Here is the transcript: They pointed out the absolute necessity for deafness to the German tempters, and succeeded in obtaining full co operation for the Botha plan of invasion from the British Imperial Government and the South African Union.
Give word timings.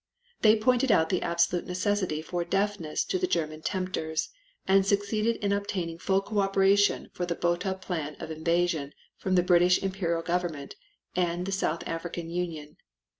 They 0.41 0.55
pointed 0.55 0.91
out 0.91 1.09
the 1.09 1.21
absolute 1.21 1.67
necessity 1.67 2.23
for 2.23 2.43
deafness 2.43 3.03
to 3.05 3.19
the 3.19 3.27
German 3.27 3.61
tempters, 3.61 4.29
and 4.67 4.83
succeeded 4.83 5.35
in 5.35 5.51
obtaining 5.51 5.99
full 5.99 6.23
co 6.23 6.39
operation 6.39 7.11
for 7.13 7.27
the 7.27 7.35
Botha 7.35 7.75
plan 7.75 8.15
of 8.19 8.31
invasion 8.31 8.93
from 9.17 9.35
the 9.35 9.43
British 9.43 9.77
Imperial 9.83 10.23
Government 10.23 10.73
and 11.15 11.45
the 11.45 11.51
South 11.51 11.83
African 11.87 12.31
Union. 12.31 12.77